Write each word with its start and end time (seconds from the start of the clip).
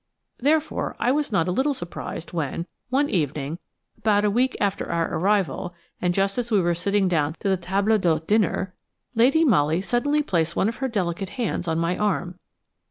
Therefore 0.39 0.95
I 0.99 1.11
was 1.11 1.31
not 1.31 1.47
a 1.47 1.51
little 1.51 1.75
surprised 1.75 2.33
when, 2.33 2.65
one 2.89 3.07
evening, 3.07 3.59
about 3.99 4.25
a 4.25 4.31
week 4.31 4.57
after 4.59 4.91
our 4.91 5.13
arrival 5.13 5.75
and 6.01 6.11
just 6.11 6.39
as 6.39 6.49
we 6.49 6.59
were 6.59 6.73
sitting 6.73 7.07
down 7.07 7.35
to 7.41 7.49
the 7.49 7.55
table 7.55 7.99
d'hôte 7.99 8.25
dinner, 8.25 8.73
Lady 9.13 9.45
Molly 9.45 9.79
suddenly 9.79 10.23
placed 10.23 10.55
one 10.55 10.67
of 10.69 10.77
her 10.77 10.87
delicate 10.87 11.29
hands 11.37 11.67
on 11.67 11.77
my 11.77 11.99
arm. 11.99 12.39